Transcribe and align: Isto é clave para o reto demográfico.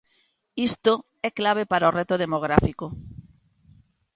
Isto 0.69 0.93
é 1.27 1.29
clave 1.39 1.63
para 1.71 1.89
o 1.89 1.95
reto 1.99 2.15
demográfico. 2.23 2.85